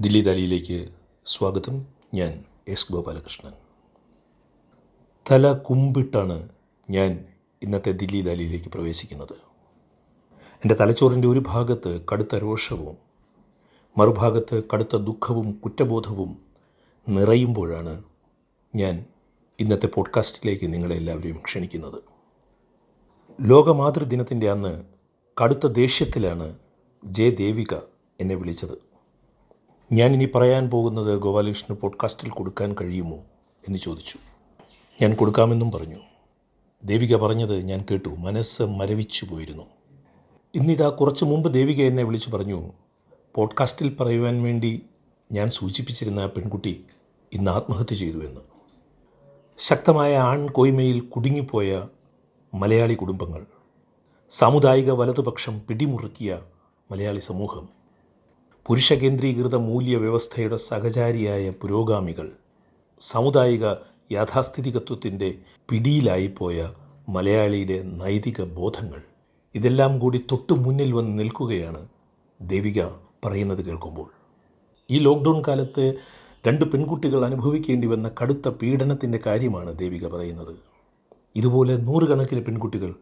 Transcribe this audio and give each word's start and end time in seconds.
ദില്ലി 0.00 0.20
ദാലിയിലേക്ക് 0.20 0.88
സ്വാഗതം. 1.24 1.86
ഞാൻ 2.14 2.44
എസ് 2.68 2.92
ഗോപാലകൃഷ്ണൻ. 2.92 3.52
തല 5.30 5.52
കുമ്പിട്ടാണ് 5.52 6.48
ഞാൻ 6.90 7.24
ഇന്നത്തെ 7.62 7.92
ദില്ലി 7.92 8.20
ദാലിയിലേക്ക് 8.20 8.68
പ്രവേശിക്കുന്നത്. 8.68 9.32
എന്റെ 10.52 10.74
തലച്ചോറിന്റെ 10.74 11.28
ഒരു 11.28 11.42
ഭാഗത്ത് 11.46 12.00
കടുത്ത 12.12 12.36
രോഷവും 12.36 12.96
മറുഭാഗത്ത് 13.98 14.62
കടുത്ത 14.74 14.96
ദുഃഖവും 14.96 15.52
കുറ്റബോധവും 15.52 16.42
നിറയുമ്പോഴാണ് 17.08 18.02
ഞാൻ 18.74 19.04
ഇന്നത്തെ 19.60 19.86
പോഡ്കാസ്റ്റിലേക്ക് 19.86 20.72
നിങ്ങളെ 20.72 20.96
എല്ലാവരെയും 20.96 21.36
ക്ഷണിക്കുന്നത്. 21.36 22.02
ലോകമാതൃദിനത്തിന്റെ 23.40 24.50
അന്ന് 24.50 24.84
കടുത്ത 25.42 25.66
ദേഷ്യത്തിലാണ് 25.66 26.58
ജെ 27.04 27.30
ദേവിക 27.30 27.74
എന്നെ 28.20 28.34
വിളിച്ചത്. 28.34 28.87
ഞാനിനി 29.92 30.24
പറയാൻ 30.24 30.70
പോകുന്നത് 30.70 31.18
ഗോപാലകൃഷ്ണന് 31.18 31.78
പോഡ്കാസ്റ്റിൽ 31.78 32.30
കൊടുക്കാൻ 32.30 32.76
കഴിയുമോ 32.80 33.16
എന്ന് 33.68 33.78
ചോദിച്ചു. 33.78 34.18
ഞാൻ 35.02 35.14
കൊടുക്കാമെന്നും 35.14 35.70
പറഞ്ഞു. 35.70 35.96
ദേവിക 36.84 37.16
പറഞ്ഞത് 37.16 37.56
ഞാൻ 37.56 37.84
കേട്ടു. 37.90 38.08
മനസ്സ് 38.08 38.62
മരവിച്ചു 38.62 39.24
പോയിരുന്നു. 39.24 39.62
ഇന്നിതാ 40.54 40.88
കുറച്ച് 40.88 41.24
മുമ്പ് 41.24 41.54
ദേവിക 41.54 41.82
എന്നെ 41.82 42.02
വിളിച്ചു 42.02 42.30
പറഞ്ഞു 42.30 42.72
പോഡ്കാസ്റ്റിൽ 43.34 43.94
പറയുവാൻ 43.94 44.42
വേണ്ടി 44.42 44.82
ഞാൻ 45.32 45.50
സൂചിപ്പിച്ചിരുന്ന 45.50 46.26
പെൺകുട്ടി 46.26 46.84
ഇന്ന് 47.32 47.50
ആത്മഹത്യ 47.50 47.96
ചെയ്തു 47.96 48.16
എന്ന്. 48.16 48.40
ശക്തമായ 49.58 50.16
ആൺകോയ്മയിൽ 50.16 51.00
കുടുങ്ങിപ്പോയ 51.00 51.86
മലയാളി 52.54 52.94
കുടുംബങ്ങൾ 52.94 53.46
സാമുദായിക 54.30 54.90
വലതുപക്ഷം 54.90 55.60
പിടിമുറുക്കിയ 55.68 56.42
മലയാളി 56.90 57.20
സമൂഹം 57.20 57.77
പുരുഷ 58.68 58.92
കേന്ദ്രീകൃത 58.92 59.54
മൂല്യ 59.54 59.96
വ്യവസ്ഥയുടെ 59.96 60.56
സഹചാരിയായ 60.56 61.50
പുരോഗാമികൾ 61.50 62.26
സാമുദായിക 63.00 63.66
യാഥാസ്ഥിതികത്വത്തിന്റെ 64.12 65.28
പിടിയിലായിപ്പോയ 65.68 66.66
മലയാളിയുടെ 67.08 67.78
നൈതിക 67.82 68.44
ബോധങ്ങൾ 68.58 69.00
ഇതെല്ലാം 69.54 69.98
കൂടി 69.98 70.24
തൊട്ടു 70.30 70.54
മുന്നിൽ 70.54 70.92
വന്ന് 70.92 71.18
നിൽക്കുകയാണ് 71.18 71.88
ദേവിക 72.40 72.80
പറയുന്നത് 73.24 73.62
കേൾക്കുമ്പോൾ. 73.68 74.08
ഈ 74.90 74.98
ലോക്ക്ഡൗൺ 74.98 75.42
കാലത്ത് 75.48 75.84
രണ്ട് 76.46 76.64
പെൺകുട്ടികൾ 76.64 77.24
അനുഭവിക്കേണ്ടി 77.24 77.86
വന്ന 77.86 78.10
കടുത്ത 78.22 78.48
പീഡനത്തിന്റെ 78.48 79.18
കാര്യമാണ് 79.26 79.78
ദേവിക 79.78 80.06
പറയുന്നത്. 80.06 80.54
ഇതുപോലെ 81.36 81.76
നൂറുകണക്കിന് 81.76 82.44
പെൺകുട്ടികൾ 82.46 82.94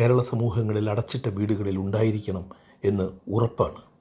കേരള 0.00 0.20
സമൂഹങ്ങളിൽ 0.20 0.90
അടച്ചിട്ട 0.90 1.28
വീടുകളിൽ 1.28 1.78
ഉണ്ടായിരിക്കണം 1.78 2.46
എന്ന് 2.84 3.08
ഉറപ്പാണ്. 3.28 3.95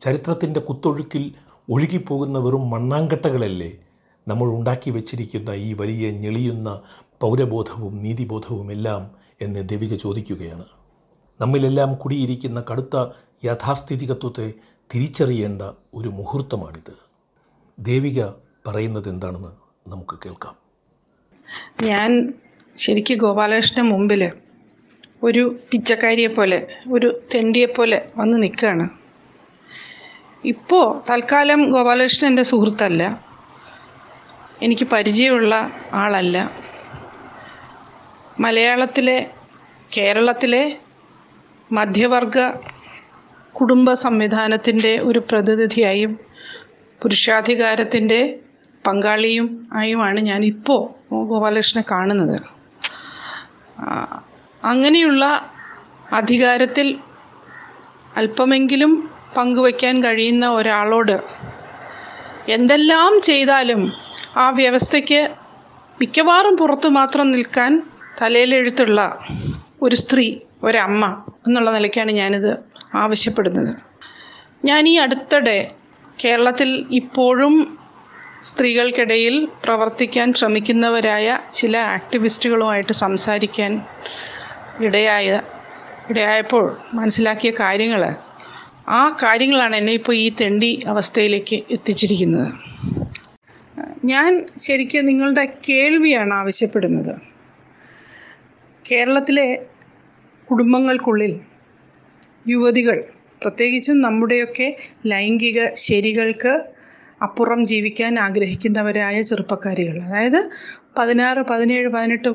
ചരിത്രത്തിന്റെ 0.00 0.60
കുത്തൊഴുക്കിൽ 0.60 1.34
ഒഴുകിപ്പോകുന്ന 1.70 2.38
വെറും 2.38 2.70
മണ്ണാങ്കട്ടകളല്ലേ? 2.70 3.72
നമ്മൾ 4.28 4.48
ഉണ്ടാക്കി 4.48 4.90
വച്ചിരിക്കുന്ന 4.90 5.50
ഈ 5.50 5.72
വലിയ 5.72 6.10
ഞെളിയുന്ന 6.10 6.82
പൗരബോധവും 7.20 8.02
നീതിബോധവും 8.02 8.72
എല്ലാം 8.72 9.10
എന്ന് 9.42 9.68
ദേവിക 9.68 9.94
ചോദിക്കുകയാണ്. 9.94 10.64
നമ്മിലെല്ലാം 11.40 11.94
കുടിയിരിക്കുന്ന 11.94 12.64
കടുത്ത 12.70 12.96
യാഥാസ്ഥിതികത്വത്തെ 13.44 14.54
തിരിച്ചറിയേണ്ട 14.94 15.62
ഒരു 15.94 16.08
മുഹൂർത്തമാണിത്. 16.08 16.94
ദേവിക 17.78 18.22
പറയുന്നത് 18.66 19.08
എന്താണെന്ന് 19.08 19.52
നമുക്ക് 19.90 20.18
കേൾക്കാം. 20.26 20.54
ഞാൻ 21.82 22.32
ശരിക്കും 22.76 23.18
ഗോപാലകൃഷ്ണൻ 23.18 23.88
മുമ്പിൽ 23.88 24.30
ഒരു 25.22 25.58
പിച്ചക്കാരിയെ 25.70 26.26
പോലെ 26.26 26.66
ഒരു 26.92 27.20
തെണ്ടിയെ 27.34 27.66
പോലെ 27.66 28.06
വന്ന് 28.16 28.42
നിൽക്കുകയാണ്. 28.42 28.88
ഇപ്പോൾ 30.44 31.02
തൽക്കാലം 31.10 31.70
ഗോപാലകൃഷ്ണൻ 31.70 32.30
എന്റെ 32.30 32.42
സുഹൃത്തല്ല. 32.42 33.24
എനിക്ക് 34.62 34.84
പരിചയമുള്ള 34.84 35.70
ആളല്ല. 35.92 36.50
മലയാളത്തിലെ 38.40 39.30
കേരളത്തിലെ 39.96 40.78
മധ്യവർഗ 41.72 42.48
കുടുംബ 43.52 43.92
സംവിധാനത്തിന്റെ 43.92 44.98
ഒരു 44.98 45.18
പ്രതിനിധിയായും 45.18 46.18
പുരുഷാധികാരത്തിന്റെ 47.02 48.38
പങ്കാളിയും 48.86 49.68
ആയുമാണ് 49.72 50.20
ഞാനിപ്പോൾ 50.20 51.14
ഗോപാലകൃഷ്ണനെ 51.14 51.84
കാണുന്നത്. 51.90 52.40
അങ്ങനെയുള്ള 54.64 55.50
അധികാരത്തിൽ 56.12 56.98
അല്പമെങ്കിലും 58.16 59.10
പങ്കുവയ്ക്കാൻ 59.36 60.04
കഴിയുന്ന 60.04 60.48
ഒരാളോട് 60.50 61.22
എന്തെല്ലാം 62.48 63.20
ചെയ്താലും 63.20 63.92
ആ 64.36 64.50
വ്യവസ്ഥയ്ക്ക് 64.50 65.30
മിക്കവാറും 66.00 66.56
പുറത്തു 66.56 66.88
മാത്രം 66.88 67.32
നിൽക്കാൻ 67.32 67.82
തലയിലെഴുത്തുള്ള 68.22 69.18
ഒരു 69.82 69.96
സ്ത്രീ 69.96 70.36
ഒരമ്മ 70.62 71.24
എന്നുള്ള 71.46 71.70
നിലയ്ക്കാണ് 71.70 72.12
ഞാനിത് 72.12 72.58
ആവശ്യപ്പെടുന്നത്. 72.94 73.76
ഞാൻ 74.64 74.88
ഈ 74.88 74.96
അടുത്തിടെ 74.96 75.70
കേരളത്തിൽ 76.24 76.86
ഇപ്പോഴും 76.90 77.78
സ്ത്രീകൾക്കിടയിൽ 78.44 79.48
പ്രവർത്തിക്കാൻ 79.64 80.32
ശ്രമിക്കുന്നവരായ 80.32 81.38
ചില 81.54 81.76
ആക്ടിവിസ്റ്റുകളുമായിട്ട് 81.76 82.92
സംസാരിക്കാൻ 82.92 83.82
ഇടയായ 84.80 85.42
ഇടയായപ്പോൾ 86.10 86.76
മനസ്സിലാക്കിയ 86.94 87.50
കാര്യങ്ങൾ 87.50 88.14
ആ 88.88 89.02
കാര്യങ്ങളാണ് 89.22 89.76
എന്നെ 89.76 89.92
ഇപ്പോൾ 89.92 90.14
ഈ 90.14 90.28
തെണ്ടി 90.40 90.70
അവസ്ഥയിലേക്ക് 90.86 91.56
എത്തിച്ചിരിക്കുന്നത്. 91.70 92.50
ഞാൻ 94.04 94.46
ശരിക്കും 94.56 95.04
നിങ്ങളുടെ 95.04 95.44
കേൾവിയാണ് 95.68 96.34
ആവശ്യപ്പെടുന്നത്. 96.34 97.14
കേരളത്തിലെ 98.84 99.48
കുടുംബങ്ങൾക്കുള്ളിൽ 100.48 101.40
യുവതികൾ 102.46 102.98
പ്രത്യേകിച്ചും 103.42 103.96
നമ്മുടെയൊക്കെ 104.00 104.68
ലൈംഗിക 105.06 105.68
ശരികൾക്ക് 105.74 106.52
അപ്പുറം 107.22 107.60
ജീവിക്കാൻ 107.66 108.18
ആഗ്രഹിക്കുന്നവരായ 108.18 109.22
ചെറുപ്പക്കാരികൾ 109.22 109.96
അതായത് 110.00 110.40
പതിനാറ് 110.98 111.42
പതിനേഴ് 111.42 111.88
പതിനെട്ട് 111.88 112.30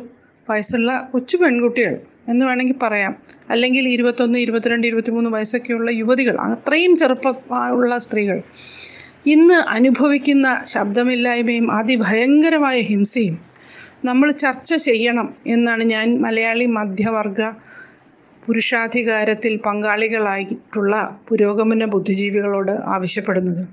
വയസ്സുള്ള 0.47 1.09
കൊച്ചു 1.13 1.37
പെൺകുട്ടികൾ 1.37 1.93
എന്ന് 2.27 2.45
വേണമെങ്കിൽ 2.45 2.77
പറയാം. 2.83 3.13
അല്ലെങ്കിൽ 3.49 3.87
ഇരുപത്തൊന്ന് 3.87 4.39
ഇരുപത്തിരണ്ട് 4.39 4.87
ഇരുപത്തിമൂന്ന് 4.87 5.29
വയസ്സൊക്കെയുള്ള 5.29 5.91
യുവതികൾ 5.91 6.35
അത്രയും 6.37 6.97
ചെറുപ്പ 6.97 7.29
ഉള്ള 7.71 7.97
സ്ത്രീകൾ 7.97 8.41
ഇന്ന് 9.25 9.53
അനുഭവിക്കുന്ന 9.53 10.63
ശബ്ദമില്ലായ്മയും 10.67 11.71
അതിഭയങ്കരമായ 11.71 12.79
ഹിംസയും 12.81 13.35
നമ്മൾ 14.05 14.31
ചർച്ച 14.31 14.73
ചെയ്യണം 14.73 15.35
എന്നാണ് 15.47 15.83
ഞാൻ 15.83 16.21
മലയാളി 16.21 16.65
മധ്യവർഗ 16.65 17.41
പുരുഷാധികാരത്തിൽ 18.47 19.57
പങ്കാളികളായിട്ടുള്ള 19.57 21.19
പുരോഗമന 21.29 21.85
ബുദ്ധിജീവികളോട് 21.85 22.71
ആവശ്യപ്പെടുന്നത്. 22.85 23.63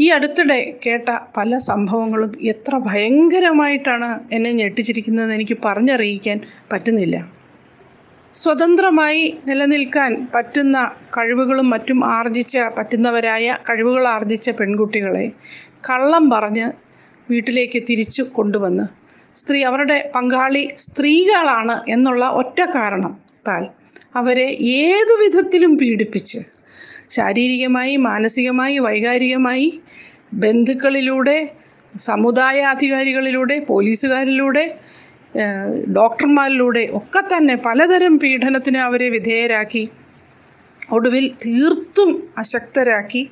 ഈ 0.00 0.08
അടുത്തിടെ 0.08 0.78
കേട്ട 0.86 1.08
പല 1.36 1.58
സംഭവങ്ങളും 1.58 2.32
എത്ര 2.42 2.76
ഭയങ്കരമായിട്ടാണ് 2.76 4.20
എന്നെ 4.32 4.50
ഞെട്ടിച്ചിരിക്കുന്നതെന്ന് 4.50 5.34
എനിക്ക് 5.34 5.56
പറഞ്ഞറിയിക്കാൻ 5.64 6.40
പറ്റുന്നില്ല. 6.72 7.30
സ്വതന്ത്രമായി 8.34 9.38
നിലനിൽക്കാൻ 9.48 10.28
പറ്റുന്ന 10.34 10.92
കഴിവുകളും 11.18 11.70
മറ്റും 11.70 12.04
ആർജിച്ച 12.04 12.58
പറ്റുന്നവരായ 12.78 13.56
കഴിവുകൾ 13.70 14.08
ആർജിച്ച 14.08 14.50
പെൺകുട്ടികളെ 14.50 15.32
കള്ളം 15.88 16.30
പറഞ്ഞ് 16.30 16.72
വീട്ടിലേക്ക് 17.30 17.82
തിരിച്ചു 17.90 18.22
കൊണ്ടുവന്ന് 18.22 18.86
സ്ത്രീ 19.36 19.62
അവരുടെ 19.62 20.10
പങ്കാളി 20.14 20.68
സ്ത്രീകളാണ് 20.76 21.90
എന്നുള്ള 21.90 22.26
ഒറ്റ 22.26 22.60
കാരണത്താൽ 22.74 23.66
അവരെ 24.14 24.48
ഏതു 24.62 25.22
വിധത്തിലും 25.22 25.76
പീഡിപ്പിച്ച് 25.76 26.38
ശാരീരികമായി 27.08 27.96
മാനസികമായി 27.96 28.78
വൈകാരികമായി 28.78 29.80
ബന്ധുക്കളിലൂടെ 30.34 31.50
സമുദായാധികാരികളിലൂടെ 31.98 33.58
പോലീസുകാരിലൂടെ 33.58 34.78
ഡോക്ടർമാരിലൂടെ 35.92 36.88
ഒക്കെ 36.92 37.36
തന്നെ 37.36 37.54
പലതരം 37.54 38.18
പീഡനത്തിന് 38.18 38.76
അവരെ 38.78 39.08
വിധേയരാക്കി 39.08 39.88
ഒടുവിൽ 40.92 41.30
തീർത്തും 41.46 42.30
അശക്തരാക്കി 42.38 43.30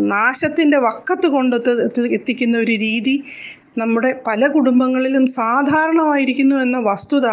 നാശത്തിന്റെ 0.00 0.78
വക്കത്ത് 0.78 1.26
കൊണ്ട് 1.26 1.56
എത്തിക്കുന്ന 2.10 2.58
ഒരു 2.58 2.70
രീതി 2.70 3.24
നമ്മുടെ 3.78 4.20
പല 4.26 4.46
കുടുംബങ്ങളിലും 4.46 5.26
സാധാരണമായിരിക്കുന്നു 5.26 6.56
എന്ന 6.56 6.78
വസ്തുത 6.78 7.26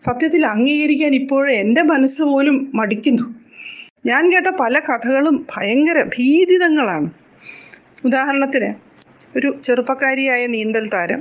സത്യത്തിൽ 0.00 0.46
അംഗീകരിക്കാൻ 0.46 1.14
ഇപ്പോഴും 1.14 1.52
എന്റെ 1.52 1.82
മനസ്സ് 1.82 2.22
പോലും 2.22 2.70
മടിക്കുന്നു. 2.74 3.34
ഞാൻ 4.04 4.22
കേട്ട 4.32 4.48
പല 4.60 4.74
കഥകളും 4.78 5.36
ഭയങ്കര 5.52 5.98
ഭീതിതങ്ങളാണ്. 6.04 7.08
ഉദാഹരണത്തിന് 8.04 8.70
ഒരു 9.36 9.48
ചെറുപ്പക്കാരിയായ 9.62 10.42
നീന്തൽ 10.46 10.84
താരം 10.88 11.20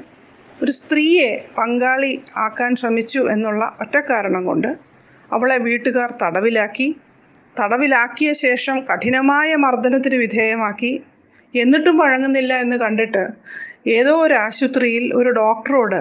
ഒരു 0.61 0.71
സ്ത്രീയെ 0.71 1.29
പങ്കാളി 1.57 2.11
ആക്കാൻ 2.35 2.71
ശ്രമിച്ചു 2.75 3.21
എന്നുള്ള 3.29 3.63
ഒറ്റ 3.81 3.95
കാരണം 4.09 4.43
കൊണ്ട് 4.45 4.67
അവളെ 5.31 5.57
വീട്ടുകാർ 5.57 6.09
തടവിലാക്കി 6.23 6.87
തടവിലാക്കിയ 7.55 8.29
ശേഷം 8.33 8.77
കഠിനമായ 8.85 9.55
മർദ്ദനത്തിന് 9.55 10.15
വിധേയമാക്കി 10.15 10.93
എന്നിട്ടും 11.53 11.95
വഴങ്ങുന്നില്ല 11.97 12.53
എന്ന് 12.53 12.77
കണ്ടിട്ട് 12.77 13.23
ഏതോ 13.87 14.13
ഒരു 14.17 14.33
ആശുപത്രിയിൽ 14.33 15.05
ഒരു 15.13 15.29
ഡോക്ടറോട് 15.31 15.99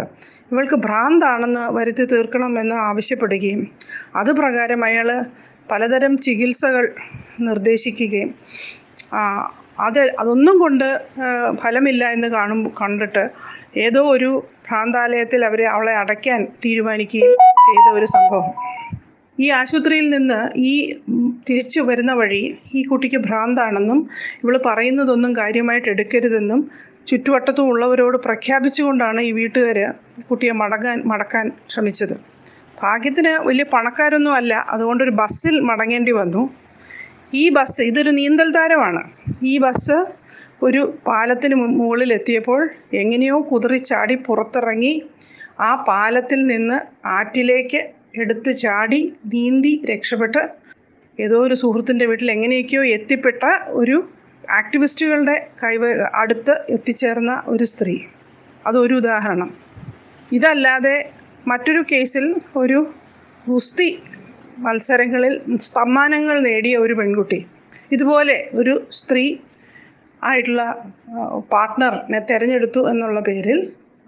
ഇവൾക്ക് 0.52 0.76
ഭ്രാന്താണെന്ന് 0.76 1.64
വരുത്തി 1.74 2.04
തീർക്കണമെന്ന് 2.04 2.76
ആവശ്യപ്പെടുകയും 2.80 3.62
അത് 4.16 4.30
പ്രകാരം 4.32 4.84
അയാൾ 4.84 5.08
പലതരം 5.72 6.12
ചികിത്സകൾ 6.16 6.84
നിർദ്ദേശിക്കുകയും 7.40 8.30
അത് 9.84 10.00
അതൊന്നും 10.20 10.56
കൊണ്ട് 10.58 10.88
ഫലമില്ല 11.62 12.04
എന്ന് 12.10 12.28
കാണും 12.28 12.60
കണ്ടിട്ട് 12.80 13.24
ഏതോ 13.76 14.02
ഒരു 14.08 14.30
ഭ്രാന്താലയത്തിൽ 14.68 15.40
അവരെ 15.44 15.66
അവളെ 15.66 15.94
അടയ്ക്കാൻ 16.02 16.40
തീരുമാനിക്കുകയും 16.64 17.38
ചെയ്ത 17.66 17.86
ഒരു 17.98 18.06
സംഭവം. 18.16 18.50
ഈ 19.38 19.46
ആശുപത്രിയിൽ 19.60 20.06
നിന്ന് 20.10 20.40
ഈ 20.70 20.72
തിരിച്ചു 21.48 21.80
വരുന്ന 21.80 22.12
വഴി 22.12 22.42
ഈ 22.74 22.82
കുട്ടിക്ക് 22.82 23.18
ഭ്രാന്താണെന്നും 23.18 24.00
ഇവൾ 24.42 24.56
പറയുന്നതൊന്നും 24.66 25.32
കാര്യമായിട്ട് 25.36 25.88
എടുക്കരുതെന്നും 25.88 26.60
ചുറ്റുവട്ടത്തും 27.06 27.68
ഉള്ളവരോട് 27.68 28.18
പ്രഖ്യാപിച്ചുകൊണ്ടാണ് 28.26 29.20
ഈ 29.20 29.32
വീട്ടുകാർ 29.32 29.78
കുട്ടിയെ 30.30 30.52
മടങ്ങാൻ 30.62 30.98
മടക്കാൻ 31.04 31.46
ശ്രമിച്ചത്. 31.68 32.14
ഭാഗ്യത്തിന് 32.82 33.32
വലിയ 33.48 33.64
പണക്കാരൊന്നും 33.74 34.34
അല്ല. 34.34 34.66
അതുകൊണ്ടൊരു 34.70 35.10
ബസ്സിൽ 35.10 35.60
മടങ്ങേണ്ടി 35.60 36.12
വന്നു. 36.12 36.42
ഈ 37.34 37.48
ബസ് 37.48 37.82
ഇതൊരു 37.82 38.10
നീന്തൽ 38.10 38.48
താരമാണ്. 38.50 39.02
ഈ 39.42 39.58
ബസ് 39.58 39.98
ഒരു 40.62 40.98
പാലത്തിന് 41.06 41.54
മുകളിൽ 41.54 42.12
എത്തിയപ്പോൾ 42.12 42.60
എങ്ങനെയോ 42.92 43.38
കുതിറി 43.40 43.78
ചാടി 43.78 44.14
പുറത്തിറങ്ങി 44.14 44.92
ആ 45.60 45.84
പാലത്തിൽ 45.88 46.46
നിന്ന് 46.46 46.78
ആറ്റിലേക്ക് 47.06 47.80
എടുത്ത് 48.16 48.56
ചാടി 48.56 49.00
നീന്തി 49.26 49.82
രക്ഷപ്പെട്ട് 49.90 50.42
ഏതോ 51.20 51.38
ഒരു 51.38 51.54
സുഹൃത്തിന്റെ 51.54 52.06
വീട്ടിൽ 52.06 52.30
എങ്ങനെയൊക്കെയോ 52.30 52.84
എത്തിപ്പെട്ട 52.84 53.42
ഒരു 53.72 53.96
ആക്ടിവിസ്റ്റുകളുടെ 54.50 55.36
കൈവ 55.64 55.82
അടുത്ത് 56.14 56.54
എത്തിച്ചേർന്ന 56.70 57.42
ഒരു 57.46 57.64
സ്ത്രീ. 57.64 57.96
അതൊരു 58.66 58.94
ഉദാഹരണം. 58.94 59.50
ഇതല്ലാതെ 60.32 60.96
മറ്റൊരു 61.46 61.80
കേസിൽ 61.92 62.24
ഒരു 62.56 62.80
ഗുസ്തി 63.46 63.88
മത്സരങ്ങളിൽ 64.58 65.34
സമ്മാനങ്ങൾ 65.72 66.36
നേടിയ 66.40 66.74
ഒരു 66.76 66.94
പെൺകുട്ടി. 66.94 67.38
ഇതുപോലെ 67.90 68.36
ഒരു 68.54 68.74
സ്ത്രീ 68.90 69.24
ആയിട്ടുള്ള 70.22 70.64
പാർട്ട്ണറിനെ 71.52 72.20
തിരഞ്ഞെടുത്തു 72.30 72.80
എന്നുള്ള 72.90 73.20
പേരിൽ 73.20 73.58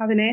അതിനെ 0.01 0.29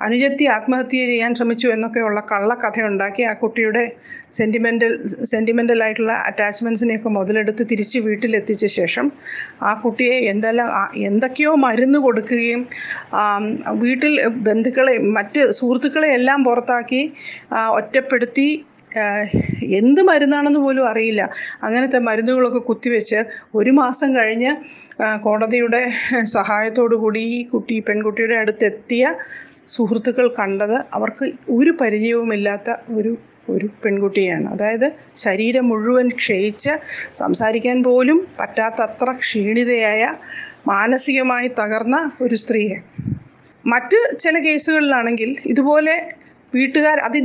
അനുജത്തി 0.00 0.44
ആത്മഹത്യ 0.44 1.06
ചെയ്യാൻ 1.06 1.34
ശ്രമിച്ചു 1.34 1.68
എന്നൊക്കെയുള്ള 1.68 2.20
കള്ളക്കഥ 2.32 2.82
ഉണ്ടാക്കി 2.82 3.22
ആ 3.22 3.32
കുട്ടിയുടെ 3.32 3.92
സെന്റിമെന്റൽ 4.32 4.92
സെന്റിമെന്റലായിട്ടുള്ള 5.24 6.12
അറ്റാച്ച്മെന്റ്സിനെയൊക്കെ 6.12 7.08
മുതലെടുത്ത് 7.08 7.66
തിരിച്ച് 7.70 7.98
വീട്ടിലെത്തിച്ച 7.98 8.66
ശേഷം 8.66 9.12
ആ 9.62 9.74
കുട്ടിയെ 9.74 10.18
എന്തെല്ലാം 10.18 10.68
എന്തൊക്കെയോ 10.96 11.54
മരുന്ന് 11.54 11.98
കൊടുക്കുകയും 11.98 12.66
വീട്ടിൽ 13.72 14.28
ബന്ധുക്കളെ 14.28 14.98
മറ്റ് 14.98 15.52
സുഹൃത്തുക്കളെ 15.52 16.10
എല്ലാം 16.12 16.44
പുറത്താക്കി 16.44 17.12
ഒറ്റപ്പെടുത്തി 17.70 18.66
എന്ത് 19.62 20.00
മരുന്നാണെന്ന് 20.02 20.58
പോലും 20.58 20.88
അറിയില്ല. 20.88 21.22
അങ്ങനത്തെ 21.62 21.98
മരുന്നുകളൊക്കെ 21.98 22.58
കുത്തിവെച്ച് 22.58 23.24
ഒരു 23.54 23.70
മാസം 23.70 24.16
കഴിഞ്ഞ് 24.16 24.52
കോടതിയുടെ 25.20 25.92
സഹായത്തോടു 26.24 26.94
കൂടി 26.94 27.20
ഈ 27.20 27.42
കുട്ടി 27.44 27.80
പെൺകുട്ടിയുടെ 27.80 28.34
അടുത്തെത്തിയ 28.34 29.14
സുഹൃത്തുക്കൾ 29.66 30.34
കണ്ടത് 30.38 30.84
അവർക്ക് 30.92 31.32
ഒരു 31.48 31.70
പരിചയവുമില്ലാത്ത 31.70 32.70
ഒരു 32.98 33.18
ഒരു 33.48 33.66
പെൺകുട്ടിയാണ്. 33.84 34.52
അതായത് 34.52 34.92
ശരീരം 35.16 35.68
മുഴുവൻ 35.68 36.08
ക്ഷയിച്ച് 36.08 36.70
സംസാരിക്കാൻ 37.14 37.82
പോലും 37.82 38.26
പറ്റാത്തത്ര 38.40 39.12
ക്ഷീണിതയായ 39.12 40.14
മാനസികമായി 40.66 41.48
തകർന്ന 41.48 42.12
ഒരു 42.20 42.34
സ്ത്രീയെ. 42.34 42.76
മറ്റ് 43.64 44.18
ചില 44.18 44.38
കേസുകളിലാണെങ്കിൽ 44.38 45.36
ഇതുപോലെ 45.46 45.96
വീട്ടുകാർ 46.54 46.98
അത് 46.98 47.18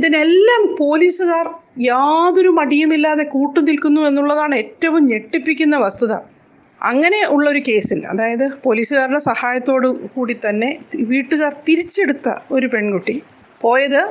പോലീസുകാർ 0.78 1.46
യാതൊരു 1.80 2.48
മടിയുമില്ലാതെ 2.48 3.22
കൂട്ടുനിൽക്കുന്നു 3.24 4.00
എന്നുള്ളതാണ് 4.00 4.54
ഏറ്റവും 4.54 5.04
ഞെട്ടിപ്പിക്കുന്ന 5.04 5.76
വസ്തുത. 5.76 6.12
അങ്ങനെ 6.80 7.18
ഉള്ളൊരു 7.26 7.60
കേസിൽ 7.68 7.98
അതായത് 8.06 8.44
പോലീസുകാരുടെ 8.62 9.20
സഹായത്തോടു 9.20 9.88
കൂടി 10.14 10.34
തന്നെ 10.44 10.70
വീട്ടുകാർ 11.10 11.52
തിരിച്ചെടുത്ത 11.68 12.28
ഒരു 12.50 12.66
പെൺകുട്ടി 12.66 13.16
പോയത് 13.62 14.02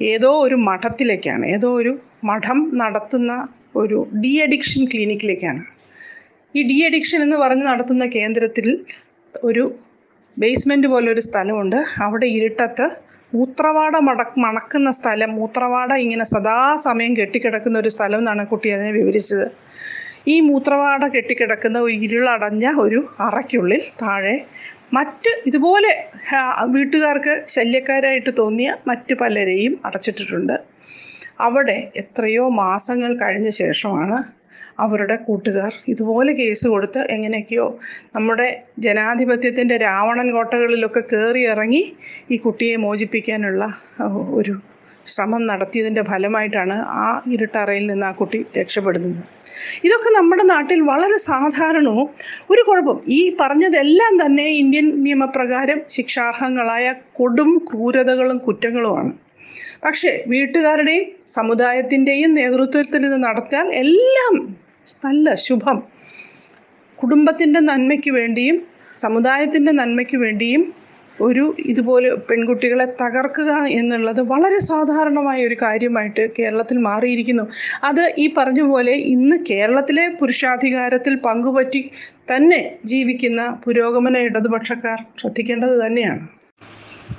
ഏതോ 0.00 0.30
ഒരു 0.46 0.56
മഠത്തിലേക്കാണ്. 0.68 1.44
ഏതോ 1.46 1.68
ഒരു 1.72 1.92
മഠം 2.24 2.58
നടത്തുന്ന 2.78 3.32
ഒരു 3.76 3.98
ഡി 4.22 4.32
അഡിക്ഷൻ 4.44 4.82
ക്ലിനിക്കിലേക്കാണ്. 4.84 5.62
ഈ 6.54 6.62
ഡി 6.62 6.78
അഡിക്ഷൻ 6.88 7.20
എന്ന് 7.22 7.36
പറഞ്ഞ് 7.36 7.64
നടത്തുന്ന 7.64 8.04
കേന്ദ്രത്തിൽ 8.06 8.66
ഒരു 9.34 9.64
ബേസ്മെന്റ് 10.36 10.88
ഒരു 11.14 11.20
സ്ഥലമുണ്ട്. 11.20 11.78
അവിടെ 12.02 12.28
ഇരുട്ടത്ത് 12.38 12.88
മൂത്രവാട 13.32 13.94
മട 14.08 14.20
മണക്കുന്ന 14.38 14.90
സ്ഥലം 14.90 15.30
മൂത്രവാട 15.34 15.92
ഇങ്ങനെ 15.94 16.24
സദാസമയം 16.24 17.12
കെട്ടിക്കിടക്കുന്ന 17.16 17.76
ഒരു 17.78 17.88
സ്ഥലം 17.88 18.18
എന്നാണ് 18.18 18.42
കുട്ടി 18.46 18.68
അതിനെ 18.70 18.92
വിവരിച്ചത്. 18.92 19.46
ഈ 20.26 20.40
മൂത്രവാട 20.40 21.04
കെട്ടിക്കിടക്കുന്ന 21.06 21.78
ഒരു 21.78 21.96
ഇരുളടഞ്ഞ 21.96 22.66
ഒരു 22.80 23.00
അറയ്ക്കുള്ളിൽ 23.20 23.82
താഴെ 24.02 24.36
മറ്റ് 24.92 25.30
ഇതുപോലെ 25.46 25.92
വീട്ടുകാർക്ക് 26.70 27.34
ശല്യക്കാരായിട്ട് 27.46 28.32
തോന്നിയ 28.38 28.70
മറ്റ് 28.86 29.14
പലരെയും 29.14 29.80
അടച്ചിട്ടിട്ടുണ്ട്. 29.84 30.56
അവിടെ 31.40 31.90
എത്രയോ 31.94 32.48
മാസങ്ങൾ 32.62 33.10
കഴിഞ്ഞ 33.14 33.48
ശേഷമാണ് 33.56 34.18
അവരുടെ 34.78 35.16
കൂട്ടുകാർ 35.16 35.72
ഇതുപോലെ 35.88 36.32
കേസ് 36.32 36.66
കൊടുത്ത് 36.66 37.00
എങ്ങനെയൊക്കെയോ 37.10 37.66
നമ്മുടെ 38.16 38.48
ജനാധിപത്യത്തിന്റെ 38.78 39.76
രാവണൻ 39.76 40.28
കോട്ടകളിലൊക്കെ 40.32 41.02
കയറി 41.12 41.42
ഇറങ്ങി 41.46 41.82
ഈ 42.30 42.36
കുട്ടിയെ 42.36 42.76
മോചിപ്പിക്കാനുള്ള 42.76 43.64
ഒരു 44.34 44.54
ശ്രമം 45.06 45.46
നടത്തിയതിന്റെ 45.46 46.02
ഫലമായിട്ടാണ് 46.02 46.72
ആ 46.72 47.22
ഇരുട്ടറയിൽ 47.32 47.86
നിന്ന് 47.86 48.06
ആ 48.06 48.10
കുട്ടി 48.10 48.46
രക്ഷപ്പെടുന്നത്. 48.58 49.22
ഇതൊക്കെ 49.84 50.10
നമ്മുടെ 50.18 50.42
നാട്ടിൽ 50.42 50.80
വളരെ 50.80 51.18
സാധാരണവും 51.18 52.08
ഒരു 52.50 52.62
കുഴപ്പം. 52.62 53.02
ഈ 53.08 53.36
പറഞ്ഞതെല്ലാം 53.40 54.26
തന്നെ 54.26 54.44
ഇന്ത്യൻ 54.44 55.02
നിയമപ്രകാരം 55.02 55.80
ശിക്ഷാർഹങ്ങളായ 55.88 56.94
കൊടും 57.12 57.58
ക്രൂരതകളും 57.58 58.38
കുറ്റങ്ങളുമാണ്. 58.38 59.12
പക്ഷേ 59.84 60.24
വീട്ടുകാരുടെയും 60.26 61.04
സമുദായത്തിന്റെയും 61.26 62.34
നേതൃത്വത്തിൽ 62.34 63.04
ഇത് 63.06 63.24
നടത്തിയാൽ 63.24 63.66
എല്ലാം 63.74 64.34
നല്ല 65.04 65.34
ശുഭം. 65.34 65.82
കുടുംബത്തിന്റെ 66.98 67.60
നന്മയ്ക്ക് 67.60 68.10
വേണ്ടിയും 68.10 68.62
സമുദായത്തിന്റെ 68.96 69.72
നന്മയ്ക്ക് 69.72 70.16
വേണ്ടിയും 70.16 70.62
ഒരു 71.20 71.54
ഇതുപോലെ 71.58 72.14
പെൺകുട്ടികളെ 72.14 72.84
തകർക്കുക 73.00 73.52
എന്നുള്ളത് 73.66 74.20
വളരെ 74.20 74.58
സാധാരണമായ 74.58 75.46
ഒരു 75.46 75.56
കാര്യമായിട്ട് 75.62 76.30
കേരളത്തിൽ 76.38 76.78
മാറിയിരിക്കുന്നു. 76.78 77.44
അത് 77.84 78.14
ഈ 78.18 78.34
പറഞ്ഞ 78.38 78.62
പോലെ 78.62 78.92
ഇന്ന് 78.92 79.36
കേരളത്തിലെ 79.50 80.08
പുരുഷാധികാരത്തിൽ 80.08 81.16
പങ്കുപറ്റി 81.16 81.90
തന്നെ 82.30 82.78
ജീവിക്കുന്ന 82.84 83.60
പുരോഗമന 83.64 84.18
ഇടതുപക്ഷക്കാർ 84.18 85.04
ശ്രദ്ധിക്കേണ്ടത് 85.18 85.86
തന്നെയാണ്. 85.86 86.28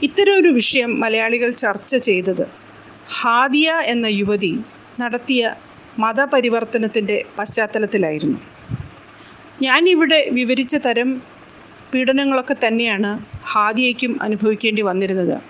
ഇത്തരം 0.04 0.34
ഒരു 0.34 0.48
വിഷയം 0.48 1.00
മലയാളികൾ 1.00 1.50
ചർച്ച 1.52 1.96
ചെയ്തത് 1.96 2.46
ഹാദിയ 3.22 3.72
എന്ന 3.72 4.06
യുവതി 4.06 4.64
നടത്തിയ 5.00 5.52
മതപരിവർത്തനത്തിന്റെ 6.00 7.24
പശ്ചാത്തലത്തിലായിരുന്നു. 7.38 8.40
ഞാനിവിടെ 9.62 10.30
വിവരിച്ച 10.32 10.76
തരം 10.76 11.22
പീഡനങ്ങളൊക്കെ 11.94 12.56
തന്നെയാണ് 12.68 13.12
ഹാദിയയ്ക്കും 13.54 14.20
അനുഭവിക്കേണ്ടി 14.22 14.82
വന്നിരുന്നത്. 14.82 15.42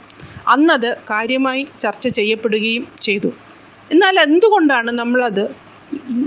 അന്നത് 0.48 0.98
കാര്യമായി 1.10 1.67
ചർച്ച 1.82 2.08
ചെയ്യപ്പെടുകയും 2.08 2.88
ചെയ്തു. 3.01 3.34
എന്നാൽ 3.91 4.20
എന്തുകൊണ്ടാണ് 4.20 4.91
നമ്മളത് 4.91 5.56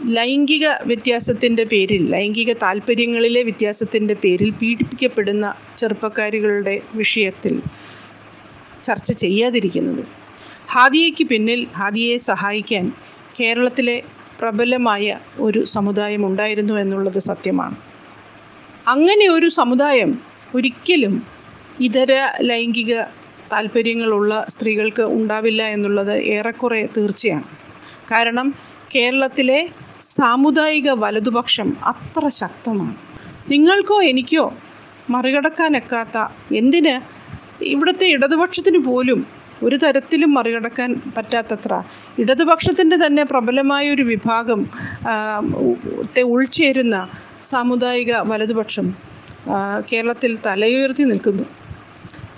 ലൈംഗിക 0.07 0.67
വ്യത്യാസത്തിന്റെ 0.87 1.65
പേരിൽ 1.65 2.11
ലൈംഗിക 2.11 2.53
താല്പര്യങ്ങളിലെ 2.53 3.43
വ്യത്യാസത്തിന്റെ 3.43 4.15
പേരിൽ 4.15 4.51
പീഡിപ്പിക്കപ്പെടുന്ന 4.51 5.55
ചെറുപ്പക്കാരികളുടെ 5.79 6.81
വിഷയത്തിൽ 6.95 7.61
ചർച്ച 8.85 9.13
ചെയ്യാതിരിക്കുന്നത്? 9.13 10.05
ഹാദിയയ്ക്ക് 10.75 11.25
പിന്നിൽ 11.25 11.67
ഹാദിയയെ 11.77 12.17
സഹായിക്കാൻ 12.17 12.93
കേരളത്തിലെ 13.41 14.03
പ്രബലമായ 14.41 15.07
ഒരു 15.39 15.65
സമുദായം 15.65 16.27
ഉണ്ടായിരുന്നു 16.27 16.75
എന്നുള്ളത് 16.75 17.19
സത്യമാണ്. 17.19 17.90
അങ്ങനെ 18.89 19.29
ഒരു 19.29 19.49
സമുദായം 19.49 20.11
ഒരിക്കലും 20.55 21.15
ഇതര 21.81 22.13
ലൈംഗിക 22.41 22.93
താല്പര്യങ്ങളുള്ള 23.53 24.47
സ്ത്രീകൾക്ക് 24.49 25.03
ഉണ്ടാവില്ല 25.03 25.63
എന്നുള്ളത് 25.63 26.13
ഏറെക്കുറെ 26.13 26.89
തീർച്ചയാണ്. 26.97 27.45
കാരണം 28.13 28.55
കേരളത്തിലെ 28.95 29.69
സാമുദായിക 30.01 30.91
വലതുപക്ഷം 30.91 31.77
അത്ര 31.93 32.29
ശക്തമാണ്. 32.29 32.97
നിങ്ങൾക്കോ 33.51 34.03
എനിക്കോ 34.03 34.53
മറികടക്കാനൊക്കാത്ത 35.11 36.19
എന്തിന് 36.55 37.01
ഇവിടുത്തെ 37.65 38.07
ഇടതുപക്ഷത്തിന് 38.07 38.79
പോലും 38.79 39.27
ഒരു 39.63 39.77
തരത്തിലും 39.77 40.35
മറികടക്കാൻ 40.35 41.03
പറ്റാത്തത്ര. 41.17 41.83
ഇടതുപക്ഷത്തിന്റെ 42.19 42.97
തന്നെ 42.97 43.25
പ്രബലമായ 43.25 43.91
ഒരു 43.91 44.03
വിഭാഗം 44.03 44.61
ഉൾച്ചേരുന്ന 46.35 46.97
സാമുദായിക 47.43 48.17
വലതുപക്ഷം 48.31 48.87
കേരളത്തിൽ 49.93 50.39
തലയുയർത്തി 50.47 51.03
നിൽക്കുന്നു. 51.03 51.45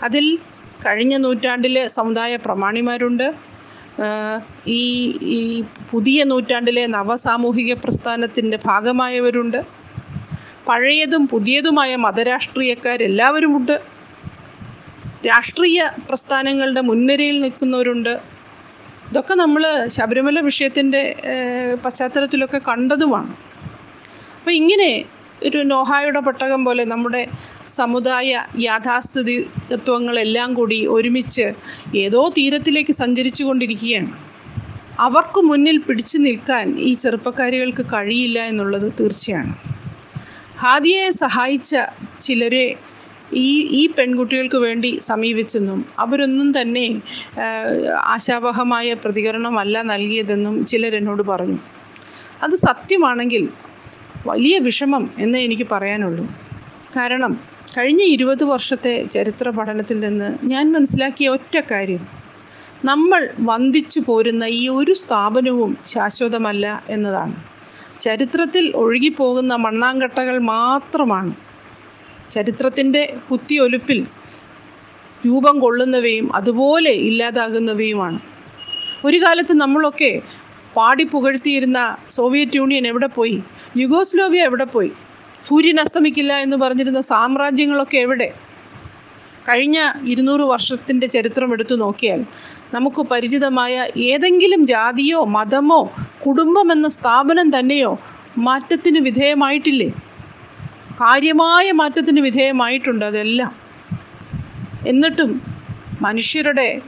അതിൽ 0.02 0.38
കഴിഞ്ഞ 0.87 1.16
നൂറ്റാണ്ടിലെ 1.16 1.87
സമുദായ 1.87 2.37
പ്രമാണിമാരുണ്ട്. 2.37 3.26
ഈ 4.66 4.82
ഈ 5.37 5.64
പുതിയ 5.90 6.25
നൂറ്റാണ്ടിലെ 6.25 6.87
നവസാമൂഹിക 6.87 7.75
പ്രസ്ഥാനത്തിന്റെ 7.75 8.59
ഭാഗമായവരുണ്ട്. 8.64 9.61
പഴയതും 10.68 11.28
പുതിയതുമായ 11.28 11.97
മതരാഷ്ട്രീയക്കാരെല്ലാവരുമുണ്ട്. 11.97 13.76
രാഷ്ട്രീയ 15.26 15.90
പ്രസ്ഥാനങ്ങളുടെ 16.09 16.80
മുൻനിരയിൽ 16.80 17.40
നിൽക്കുന്നവരുണ്ട്. 17.40 18.12
ഇതൊക്കെ 19.11 19.35
നമ്മൾ 19.35 19.62
ശബരിമല 19.87 20.40
വിഷയത്തിന്റെ 20.40 21.02
പശ്ചാത്തലത്തിലൊക്കെ 21.85 22.61
കണ്ടതുമാണ്. 22.68 23.32
അപ്പോൾ 24.43 24.55
ഇങ്ങനെ 24.61 25.05
ഒരു 25.47 25.59
നോഹായുടെ 25.73 26.21
പെട്ടകം 26.27 26.61
പോലെ 26.67 26.85
നമ്മുടെ 26.85 27.21
സമുദായ 27.75 28.31
യാഥാസ്ഥിതിത്വങ്ങളെല്ലാം 28.59 30.49
കൂടി 30.55 30.79
ഒരുമിച്ച് 30.87 31.47
ഏതോ 31.95 32.23
തീരത്തിലേക്ക് 32.39 32.95
സഞ്ചരിച്ചു 33.01 33.45
കൊണ്ടിരിക്കുകയാണ്. 33.45 34.11
അവർക്ക് 35.07 35.41
മുന്നിൽ 35.51 35.79
പിടിച്ചു 35.87 36.19
നിൽക്കാൻ 36.19 36.67
ഈ 36.89 36.91
ചെറുപ്പക്കാരികൾക്ക് 36.95 37.87
കഴിയില്ല 37.95 38.39
എന്നുള്ളത് 38.43 38.89
തീർച്ചയാണ്. 39.01 39.55
ഹാദിയെ 40.65 41.07
സഹായിച്ച 41.23 41.75
ചിലരെ 42.21 42.67
ഈ 43.47 43.49
ഈ 43.81 43.83
പെൺകുട്ടികൾക്ക് 43.97 44.61
വേണ്ടി 44.67 44.93
സമീപിച്ചെന്നും 45.11 45.81
അവരൊന്നും 45.99 46.49
തന്നെ 46.61 46.87
ആശാവഹമായ 48.17 48.95
പ്രതികരണമല്ല 49.05 49.83
നൽകിയതെന്നും 49.95 50.57
ചിലരെന്നോട് 50.67 51.23
പറഞ്ഞു. 51.23 51.61
അത് 52.43 52.57
സത്യമാണെങ്കിൽ 52.69 53.45
വലിയ 54.26 54.59
വിഷമം 54.59 55.11
എന്നേ 55.19 55.41
എനിക്ക് 55.41 55.67
പറയാനുള്ളൂ. 55.73 56.25
കാരണം 56.97 57.41
കഴിഞ്ഞ 57.79 58.02
ഇരുപത് 58.02 58.45
വർഷത്തെ 58.45 59.05
ചരിത്ര 59.05 59.50
പഠനത്തിൽ 59.50 60.00
നിന്ന് 60.00 60.38
ഞാൻ 60.45 60.73
മനസ്സിലാക്കിയ 60.73 61.29
ഒറ്റ 61.29 61.61
കാര്യം. 61.71 62.07
നമ്മൾ 62.85 63.29
വന്ദിച്ചു 63.41 64.00
പോരുന്ന 64.00 64.45
ഈ 64.45 64.69
ഒരു 64.69 64.93
സ്ഥാപനവും 64.93 65.76
ശാശ്വതമല്ല 65.87 66.83
എന്നതാണ്. 66.88 67.35
ചരിത്രത്തിൽ 68.00 68.73
ഒഴുകിപ്പോകുന്ന 68.75 69.55
മണ്ണാങ്കട്ടകൾ 69.55 70.38
മാത്രമാണ്. 70.38 71.35
ചരിത്രത്തിന്റെ 72.31 73.17
കുത്തിയൊലുപ്പിൽ 73.31 74.07
രൂപം 75.26 75.59
കൊള്ളുന്നവയും 75.61 76.37
അതുപോലെ 76.37 76.91
ഇല്ലാതാകുന്നവയുമാണ്. 76.91 78.19
ഒരു 79.05 79.23
കാലത്ത് 79.23 79.52
നമ്മളൊക്കെ 79.52 80.23
പാടി 80.76 81.05
പുകഴ്ത്തിയിരുന്ന 81.05 81.97
സോവിയറ്റ് 82.11 82.57
യൂണിയൻ 82.57 82.87
എവിടെ 82.87 83.07
പോയി? 83.07 83.43
യുഗോസ്ലോവിയ 83.76 84.43
എവിടെ 84.43 84.64
പോയി? 84.64 84.93
സൂര്യൻ 85.45 85.81
അസ്തമിക്കില്ല 85.81 86.33
എന്ന് 86.38 86.57
പറഞ്ഞിരുന്ന 86.57 87.00
സാമ്രാജ്യങ്ങളൊക്കെ 87.00 87.97
എവിടെ? 87.97 88.35
കഴിഞ്ഞ 89.49 89.79
ഇരുന്നൂറ് 90.05 90.41
വർഷത്തിന്റെ 90.41 91.07
ചരിത്രം 91.07 91.52
എടുത്തു 91.52 91.75
നോക്കിയാൽ 91.75 92.21
നമുക്ക് 92.75 93.02
പരിചിതമായ 93.02 93.87
ഏതെങ്കിലും 93.97 94.67
ജാതിയോ 94.67 95.25
മതമോ 95.25 95.81
കുടുംബമെന്ന 96.26 96.88
സ്ഥാപനം 96.88 97.59
തന്നെയോ 97.59 97.99
മാറ്റത്തിന് 98.38 98.99
വിധേയമായിട്ടില്ലേ? 98.99 99.88
കാര്യമായ 101.00 101.73
മാറ്റത്തിന് 101.73 102.21
വിധേയമായിട്ടുണ്ട് 102.21 103.05
അതെല്ലാം. 103.05 103.52
എന്നിട്ടും 104.87 105.43
മനുഷ്യരുടെ 106.02 106.81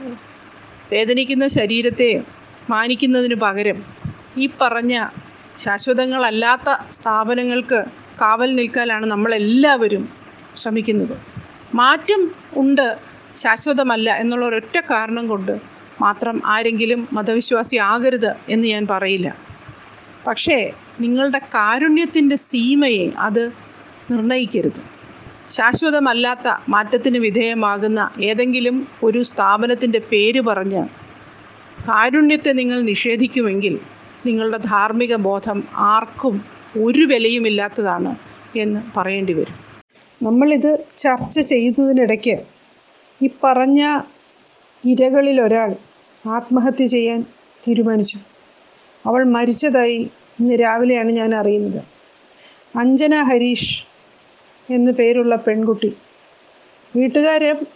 വേദനിക്കുന്ന 0.91 1.47
ശരീരത്തെ 1.47 2.09
മാനിക്കുന്നതിന് 2.69 3.35
പകരം 3.35 3.77
ഈ 4.37 4.49
പറഞ്ഞ 4.61 4.95
ശാശ്വതങ്ങളല്ലാത്ത 5.59 6.69
സ്ഥാപനങ്ങൾക്ക് 6.91 7.85
കാവൽ 8.21 8.55
നിൽക്കാനാണ് 8.55 9.05
നമ്മളെല്ലാവരും 9.05 10.09
ശ്രമിക്കുന്നത്. 10.57 11.15
മാറ്റം 11.73 12.31
ഉണ്ട് 12.55 12.97
ശാശ്വതമല്ല 13.35 14.09
എന്നുള്ള 14.13 14.45
ഒരൊറ്റ 14.45 14.77
കാരണം 14.91 15.27
കൊണ്ട് 15.27 15.59
മാത്രം 16.01 16.41
ആരെങ്കിലും 16.45 17.07
മതവിശ്വാസി 17.13 17.75
ആകരുത് 17.75 18.35
എന്ന് 18.49 18.67
ഞാൻ 18.67 18.87
പറയില്ല. 18.87 19.35
പക്ഷേ 20.27 20.71
നിങ്ങളുടെ 20.99 21.37
കാരുണ്യത്തിന്റെ 21.37 22.35
സീമയെ 22.35 23.11
അത് 23.17 23.43
നിർണയിക്കരുത്. 24.11 24.81
ശാശ്വതമല്ലാത്ത 25.49 26.47
മാറ്റത്തിന് 26.69 27.17
വിധേയമാകുന്ന 27.17 28.11
ഏതെങ്കിലും 28.19 28.87
ഒരു 29.03 29.21
സ്ഥാപനത്തിന്റെ 29.21 29.99
പേര് 29.99 30.41
പറഞ്ഞ് 30.41 30.83
കാരുണ്യത്തെ 31.89 32.51
നിങ്ങൾ 32.51 32.81
നിഷേധിക്കുമെങ്കിൽ 32.81 33.79
നിങ്ങളുടെ 34.25 34.57
ധാർമ്മിക 34.57 35.15
ബോധം 35.15 35.63
ആർക്കും 35.75 36.45
ഒരു 36.81 37.05
വിലയുമില്ലാത്തതാണ് 37.05 38.15
എന്ന് 38.57 38.79
പറയേണ്ടി 38.97 39.33
വരും. 39.33 39.55
നമ്മളിത് 40.23 40.85
ചർച്ച 40.97 41.39
ചെയ്യുന്നതിനിടയ്ക്ക് 41.39 42.43
ഈ 43.21 43.29
പറഞ്ഞ 43.43 43.99
ഇരകളിൽ 44.85 45.41
ഒരാൾ 45.41 45.75
ആത്മഹത്യ 46.29 46.85
ചെയ്യാൻ 46.85 47.25
തീരുമാനിച്ചു. 47.67 48.19
അവൾ 49.05 49.23
മരിച്ചതായി 49.23 50.09
ഇന്ന് 50.39 50.53
രാവിലെയാണ് 50.53 51.11
ഞാൻ 51.11 51.35
അറിയുന്നത്. 51.35 51.83
അഞ്ജന 52.77 53.21
ഹരീഷ് 53.21 53.85
എന്നു 54.69 54.91
പേരുള്ള 54.91 55.35
പെൺകുട്ടി. 55.35 55.93
വീട്ടുകാരും 56.95 57.67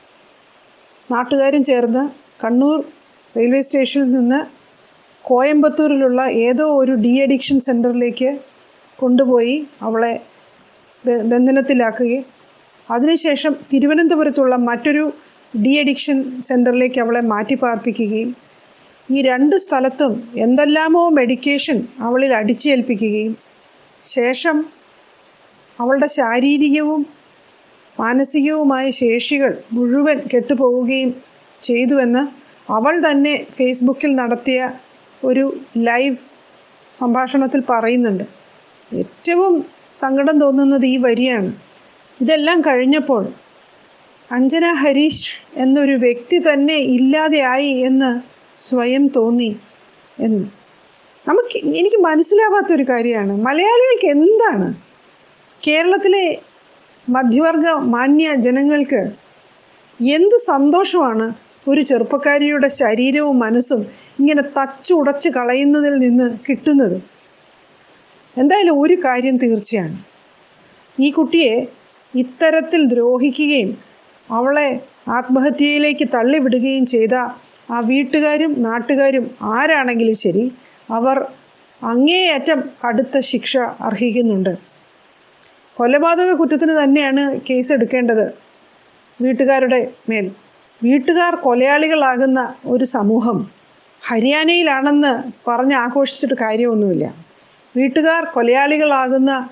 നാട്ടുകാരും 1.12 1.64
ചേർന്ന് 1.64 2.10
കണ്ണൂർ 2.46 2.84
റെയിൽവേ 3.38 3.62
സ്റ്റേഷനിൽ 3.62 4.12
നിന്ന് 4.12 4.59
കോയമ്പത്തൂരിലുള്ള 5.30 6.22
ഏതോ 6.44 6.66
ഒരു 6.76 6.94
ഡി 6.96 7.14
അഡിക്ഷൻ 7.22 7.58
സെന്ററിലേക്ക് 7.60 8.30
കൊണ്ടുപോയി 9.00 9.56
അവളെ 9.82 10.14
ബന്ധനത്തിലാക്കുകയും 11.34 12.24
അതിനുശേഷം 12.90 13.54
തിരുവനന്തപുരത്തുള്ള 13.72 14.56
മറ്റൊരു 14.64 15.04
ഡി 15.54 15.74
അഡിക്ഷൻ 15.80 16.18
സെന്ററിലേക്ക് 16.42 17.00
അവളെ 17.00 17.22
മാറ്റി 17.28 17.56
പാർപ്പിക്കുകയും 17.56 18.32
ഈ 19.10 19.20
രണ്ട് 19.22 19.56
സ്ഥലത്തും 19.58 20.12
എന്തെല്ലാമോ 20.38 21.04
മെഡിക്കേഷൻ 21.10 21.78
അവളിൽ 22.00 22.32
അടിച്ചേൽപ്പിക്കുകയും 22.34 23.32
ശേഷം 24.04 24.58
അവളുടെ 25.80 26.10
ശാരീരികവും 26.14 27.02
മാനസികവുമായ 27.98 28.86
ശേഷികൾ 29.00 29.52
മുഴുവൻ 29.74 30.20
കെട്ടുപോവുകയും 30.34 31.10
ചെയ്തുവെന്ന് 31.64 32.24
അവൾ 32.70 32.96
തന്നെ 33.06 33.34
ഫേസ്ബുക്കിൽ 33.52 34.12
നടത്തിയ 34.16 34.60
ഒരു 35.24 35.58
ലൈവ് 35.78 36.18
സംഭാഷണത്തിൽ 36.94 37.64
പറയുന്നുണ്ട്. 37.70 38.24
ഏറ്റവും 38.94 39.66
സങ്കടം 39.98 40.40
തോന്നുന്നത് 40.40 40.86
ഈ 40.86 40.98
വരിയാണ്. 40.98 41.54
ഇതെല്ലാം 42.22 42.62
കഴിഞ്ഞപ്പോൾ 42.62 43.28
അഞ്ജന 44.32 44.72
ഹരീഷ് 44.72 45.36
എന്നൊരു 45.56 45.92
വ്യക്തി 45.92 46.38
തന്നെ 46.40 46.76
ഇല്ലാതെയായി 46.76 47.70
എന്ന് 47.70 48.22
സ്വയം 48.60 49.08
തോന്നി 49.08 49.60
എന്ന്. 50.20 50.46
നമുക്ക് 51.28 51.58
എനിക്ക് 51.58 51.98
മനസ്സിലാവാത്തൊരു 51.98 52.84
കാര്യമാണ്. 52.84 53.32
മലയാളികൾക്ക് 53.32 54.06
എന്താണ്? 54.06 54.74
കേരളത്തിലെ 55.68 56.38
മധ്യവർഗ 57.10 57.70
മാന്യ 57.70 58.36
ജനങ്ങൾക്ക് 58.36 59.12
എന്ത് 60.00 60.38
സന്തോഷമാണ് 60.38 61.49
ഒരു 61.68 61.82
ചെറുപ്പക്കാരിയുടെ 61.82 62.68
ശരീരവും 62.68 63.40
മനസ്സും 63.40 63.82
ഇങ്ങനെ 64.20 64.42
തച്ചുടച്ച് 64.58 65.30
കളയുന്നതിൽ 65.30 65.94
നിന്ന് 65.98 66.38
കിട്ടുന്നത്? 66.50 67.02
എന്തായാലും 68.38 68.82
ഒരു 68.82 68.94
കാര്യം 68.94 69.38
തീർച്ചയാണ്. 69.38 69.98
ഈ 71.00 71.12
കുട്ടിയെ 71.12 71.68
ഇത്തരത്തിൽ 72.16 72.82
ദ്രോഹിക്കുകയും 72.86 73.78
അവളെ 74.32 74.82
ആത്മഹത്യയിലേക്ക് 75.08 76.06
തള്ളിവിടുകയും 76.14 76.86
ചെയ്ത 76.86 77.16
ആ 77.72 77.80
വീട്ടുകാരും 77.80 78.52
നാട്ടുകാരും 78.64 79.36
ആരാണെങ്കിലും 79.44 80.16
ശരി 80.16 80.52
അവർ 80.92 81.18
അങ്ങേയറ്റം 81.84 82.60
കടുത്ത 82.84 83.20
ശിക്ഷ 83.20 83.58
അർഹിക്കുന്നുണ്ട്. 83.58 84.54
കൊലപാതക 85.78 86.32
കുറ്റത്തിന് 86.34 86.84
തന്നെയാണ് 86.84 87.42
കേസ് 87.50 87.74
എടുക്കേണ്ടത് 87.74 88.34
വീട്ടുകാരുടെ 89.22 89.92
മേൽ. 90.10 90.32
വീട്ടുകാർ 90.84 91.36
കൊലയാളികളാകുന്ന 91.36 92.54
ഒരു 92.66 92.84
സമൂഹം 92.84 93.52
ഹരിയാനയിലാണെന്ന് 94.04 95.12
പറഞ്ഞ് 95.48 95.76
ആഘോഷിച്ചിട്ട് 95.76 96.34
കാര്യമൊന്നുമില്ല. 96.34 97.06
വീട്ടുകാർ 97.76 98.26
കൊലയാളികളാകുന്ന 98.26 99.50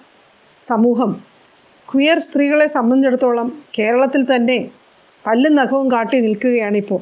സമൂഹം 0.59 1.11
ക്വിയർ 1.89 2.19
സ്ത്രീകളെ 2.19 2.67
സംബന്ധിച്ചിടത്തോളം 2.67 3.63
കേരളത്തിൽ 3.79 4.23
തന്നെ 4.23 4.69
പല്ലും 5.25 5.55
നഖവും 5.55 5.91
കാട്ടി 5.91 6.19
നിൽക്കുകയാണിപ്പോൾ. 6.19 7.01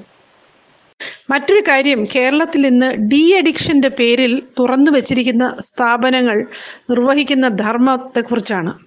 മറ്റൊരു 1.29 1.61
കാര്യം 1.67 2.05
കേരളത്തിൽ 2.15 2.67
ഇന്ന് 2.67 2.89
ഡി 3.11 3.33
അഡിക്ഷന്റെ 3.33 3.89
പേരിൽ 3.89 4.33
തുറന്നു 4.59 4.91
വച്ചിരിക്കുന്ന 4.91 5.55
സ്ഥാപനങ്ങൾ 5.59 6.37
നിർവഹിക്കുന്ന 6.89 7.47
ധർമ്മത്തെക്കുറിച്ചാണ്. 7.47 8.84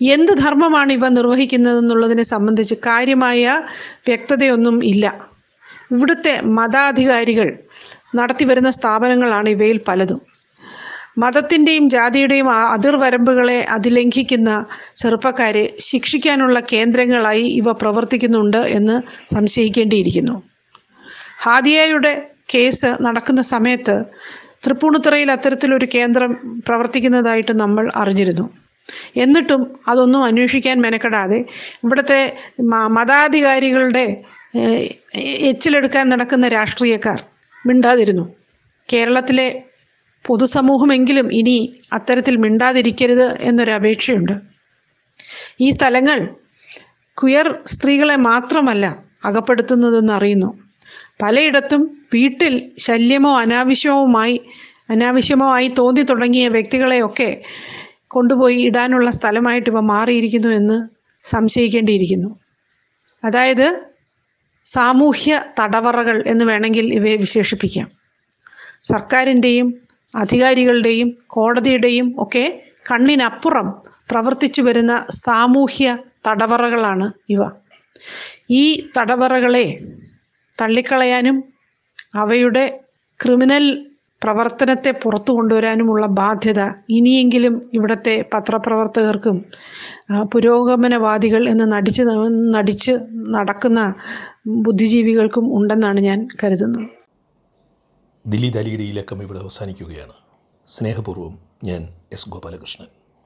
എന്ത് 0.00 0.32
ധർമ്മമാണ് 0.32 0.92
ഇവ 0.92 1.08
നിർവഹിക്കുന്നതെന്നുള്ളതിനെ 1.08 2.22
സംബന്ധിച്ച് 2.22 2.74
കാര്യമായ 2.74 3.62
വ്യക്തതയൊന്നും 4.06 4.84
ഇല്ല. 4.84 5.30
ഇവിടുത്തെ 5.92 6.40
മതാധികാരികൾ 6.40 7.58
നടത്തിവരുന്ന 8.14 8.70
സ്ഥാപനങ്ങളാണ് 8.70 9.48
ഇവയിൽ 9.48 9.80
പലതും. 9.88 10.20
മതത്തിന്റെയും 11.18 11.88
ജാതിയുടെയും 11.88 12.50
അതിർവരമ്പുകളെ 12.50 13.66
അതിലംഘിക്കുന്ന 13.70 14.66
ചെറുപ്പക്കാരെ 14.96 15.76
ശിക്ഷിക്കാനുള്ള 15.78 16.60
കേന്ദ്രങ്ങളായി 16.60 17.42
ഇവ 17.42 17.72
പ്രവർത്തിക്കുന്നുണ്ട് 17.72 18.56
എന്ന് 18.56 19.02
സംശയിക്കേണ്ടിയിരിക്കുന്നു. 19.26 20.42
ഹാദിയയുടെ 21.42 22.28
കേസ് 22.54 22.86
നടക്കുന്ന 22.86 23.40
സമയത്ത് 23.40 24.04
തൃപ്പൂണിത്തുറയിൽ 24.66 25.30
അത്തരത്തിലൊരു 25.30 25.88
കേന്ദ്രം 25.94 26.60
പ്രവർത്തിക്കുന്നതായിട്ട് 26.68 27.52
നമ്മൾ 27.52 27.90
അറിഞ്ഞിരുന്നു. 27.96 28.59
എന്നിട്ടും 29.16 29.62
അതൊന്നും 29.88 30.24
അന്വേഷിക്കാൻ 30.24 30.76
മെനക്കെടാതെ 30.82 31.38
ഇവിടുത്തെ 31.84 32.20
മതാധികാരികളുടെ 32.98 34.04
എച്ചിലെടുക്കാൻ 35.50 36.08
നടക്കുന്ന 36.08 36.48
രാഷ്ട്രീയക്കാർ 36.48 37.18
മിണ്ടാതിരുന്നു. 37.66 38.24
കേരളത്തിലെ 38.92 39.48
പൊതുസമൂഹമെങ്കിലും 40.26 41.26
ഇനി 41.34 41.56
അത്തരത്തിൽ 41.92 42.36
മിണ്ടാതിരിക്കരുത് 42.36 43.26
എന്നൊരു 43.40 43.70
അപേക്ഷയുണ്ട്. 43.70 44.32
ഈ 45.60 45.70
സ്ഥലങ്ങൾ 45.70 46.18
ക്വിയർ 47.18 47.46
സ്ത്രീകളെ 47.66 48.16
മാത്രമല്ല 48.16 48.86
അകപ്പെടുത്തുന്നതെന്ന് 49.24 50.12
അറിയുന്നു. 50.12 50.50
പലയിടത്തും 51.22 51.82
വീട്ടിൽ 52.14 52.54
ശല്യമോ 52.78 53.32
അനാവശ്യവുമായി 53.40 54.40
അനാവശ്യമോ 54.90 55.48
ആയി 55.54 55.68
തോന്നി 55.78 56.02
തുടങ്ങിയ 56.02 56.48
വ്യക്തികളെയൊക്കെ 56.48 57.30
കൊണ്ടുപോയി 58.10 58.62
ഇടാനുള്ള 58.62 59.10
സ്ഥലമായിട്ട് 59.10 59.70
ഇവ 59.70 59.80
മാറിയിരിക്കുന്നു 59.80 60.48
എന്ന് 60.48 60.88
സംശയിക്കേണ്ടിയിരിക്കുന്നു. 61.20 62.38
അതായത് 63.24 63.80
സാമൂഹ്യ 64.64 65.44
തടവറകൾ 65.60 66.24
എന്ന് 66.26 66.44
വേണമെങ്കിൽ 66.44 66.94
ഇവയെ 66.94 67.16
വിശേഷിപ്പിക്കാം. 67.16 67.90
സർക്കാരിന്റെയും 68.82 69.74
അധികാരികളുടെയും 70.14 71.18
കോടതിയുടെയും 71.26 72.14
ഒക്കെ 72.18 72.62
കണ്ണിനപ്പുറം 72.90 73.82
പ്രവർത്തിച്ചു 74.10 74.62
വരുന്ന 74.62 75.06
സാമൂഹ്യ 75.10 75.98
തടവറകളാണ് 76.28 77.12
ഇവ. 77.28 77.50
ഈ 78.50 78.88
തടവറകളെ 78.98 79.78
തള്ളിക്കളയാനും 80.62 81.44
അവയുടെ 82.14 82.80
ക്രിമിനൽ 83.22 83.89
പ്രവർത്തനത്തെ 84.24 84.90
പുറത്തു 84.90 85.32
കൊണ്ടുവരാനുമുള്ള 85.32 86.06
ബാധ്യത 86.06 86.60
ഇനിയെങ്കിലും 86.90 87.70
ഇവിടുത്തെ 87.74 88.24
പത്രപ്രവർത്തകർക്കും 88.34 89.44
പുരോഗമനവാദികൾ 90.32 91.48
എന്ന് 91.48 91.72
നടിച്ച് 91.72 92.02
നടിച്ച് 92.56 92.92
നടക്കുന്ന 93.28 93.94
ബുദ്ധിജീവികൾക്കും 94.46 95.56
ഉണ്ടെന്നാണ് 95.58 96.00
ഞാൻ 96.00 96.28
കരുതുന്നത്. 96.44 96.88
ദില്ലി 98.26 98.50
ദാലിയുടെ 98.50 98.82
ഈ 98.82 98.92
ലക്കം 98.92 99.22
ഇവിടെ 99.22 99.38
അവസാനിക്കുകയാണ്. 99.38 100.12
സ്നേഹപൂർവം 100.66 101.38
ഞാൻ 101.64 101.88
എസ് 102.12 102.30
ഗോപാലകൃഷ്ണൻ. 102.30 102.99